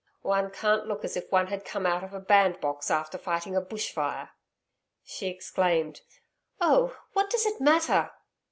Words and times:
'One 0.23 0.49
can't 0.49 0.87
look 0.87 1.05
as 1.05 1.15
if 1.15 1.31
one 1.31 1.45
had 1.45 1.63
come 1.63 1.85
out 1.85 2.03
of 2.03 2.11
a 2.11 2.19
bandbox 2.19 2.89
after 2.89 3.19
fighting 3.19 3.55
a 3.55 3.61
bush 3.61 3.91
fire.' 3.93 4.31
She 5.03 5.27
exclaimed, 5.27 6.01
'Oh! 6.59 6.97
what 7.13 7.29
does 7.29 7.45
it 7.45 7.61
matter?' 7.61 8.09